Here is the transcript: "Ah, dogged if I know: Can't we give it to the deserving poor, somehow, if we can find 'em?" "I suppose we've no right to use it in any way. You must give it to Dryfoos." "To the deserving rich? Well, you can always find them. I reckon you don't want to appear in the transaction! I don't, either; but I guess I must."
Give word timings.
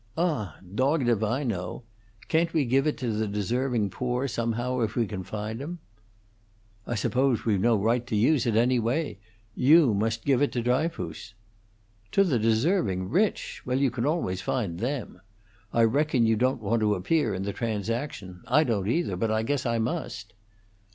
"Ah, 0.17 0.57
dogged 0.73 1.07
if 1.07 1.21
I 1.21 1.43
know: 1.43 1.83
Can't 2.27 2.51
we 2.55 2.65
give 2.65 2.87
it 2.87 2.97
to 2.97 3.11
the 3.11 3.27
deserving 3.27 3.91
poor, 3.91 4.27
somehow, 4.27 4.79
if 4.79 4.95
we 4.95 5.05
can 5.05 5.23
find 5.23 5.61
'em?" 5.61 5.77
"I 6.87 6.95
suppose 6.95 7.45
we've 7.45 7.59
no 7.61 7.75
right 7.77 8.03
to 8.07 8.15
use 8.15 8.47
it 8.47 8.55
in 8.55 8.57
any 8.57 8.79
way. 8.79 9.19
You 9.53 9.93
must 9.93 10.25
give 10.25 10.41
it 10.41 10.51
to 10.53 10.63
Dryfoos." 10.63 11.35
"To 12.13 12.23
the 12.23 12.39
deserving 12.39 13.09
rich? 13.11 13.61
Well, 13.63 13.77
you 13.77 13.91
can 13.91 14.07
always 14.07 14.41
find 14.41 14.79
them. 14.79 15.21
I 15.71 15.83
reckon 15.83 16.25
you 16.25 16.35
don't 16.35 16.63
want 16.63 16.79
to 16.79 16.95
appear 16.95 17.35
in 17.35 17.43
the 17.43 17.53
transaction! 17.53 18.41
I 18.47 18.63
don't, 18.63 18.87
either; 18.87 19.15
but 19.15 19.29
I 19.29 19.43
guess 19.43 19.67
I 19.67 19.77
must." 19.77 20.33